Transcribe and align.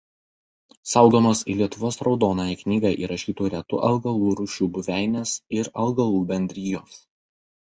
Saugomos 0.93 1.41
į 1.53 1.55
Lietuvos 1.59 1.99
raudonąją 2.07 2.55
knygą 2.61 2.93
įrašytų 3.03 3.51
retų 3.55 3.83
augalų 3.91 4.33
rūšių 4.41 4.71
buveinės 4.79 5.37
ir 5.61 5.71
augalų 5.85 6.25
bendrijos. 6.35 6.99